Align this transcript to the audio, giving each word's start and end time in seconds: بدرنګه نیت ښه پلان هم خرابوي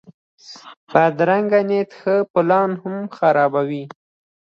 بدرنګه 0.93 1.59
نیت 1.69 1.91
ښه 1.99 2.15
پلان 2.33 2.71
هم 2.83 2.95
خرابوي 3.17 3.83